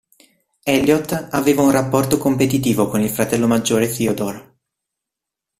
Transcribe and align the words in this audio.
Elliott 0.63 1.11
aveva 1.29 1.61
un 1.61 1.69
rapporto 1.69 2.17
competitivo 2.17 2.87
con 2.89 3.01
il 3.01 3.09
fratello 3.11 3.45
maggiore 3.45 3.87
Theodore. 3.87 4.55